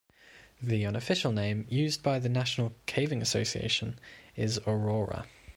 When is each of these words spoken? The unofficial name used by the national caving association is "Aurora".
The 0.59 0.83
unofficial 0.83 1.31
name 1.31 1.67
used 1.69 2.01
by 2.01 2.17
the 2.17 2.27
national 2.27 2.73
caving 2.87 3.21
association 3.21 3.99
is 4.35 4.57
"Aurora". 4.65 5.27